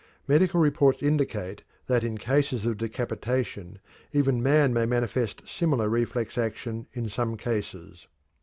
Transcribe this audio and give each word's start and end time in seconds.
Medical 0.27 0.59
reports 0.59 1.03
indicate 1.03 1.61
that 1.85 2.03
in 2.03 2.17
cases 2.17 2.65
of 2.65 2.79
decapitation 2.79 3.77
even 4.11 4.41
man 4.41 4.73
may 4.73 4.87
manifest 4.87 5.43
similar 5.47 5.89
reflex 5.89 6.39
action 6.39 6.87
in 6.93 7.07
some 7.07 7.37
cases. 7.37 8.07